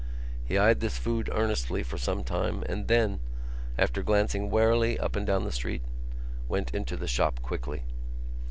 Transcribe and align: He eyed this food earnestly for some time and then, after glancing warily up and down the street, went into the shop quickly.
He 0.43 0.57
eyed 0.57 0.79
this 0.79 0.97
food 0.97 1.29
earnestly 1.31 1.83
for 1.83 1.99
some 1.99 2.23
time 2.23 2.63
and 2.67 2.87
then, 2.87 3.19
after 3.77 4.01
glancing 4.01 4.49
warily 4.49 4.97
up 4.97 5.15
and 5.15 5.27
down 5.27 5.43
the 5.43 5.51
street, 5.51 5.83
went 6.49 6.73
into 6.73 6.97
the 6.97 7.07
shop 7.07 7.39
quickly. 7.43 7.83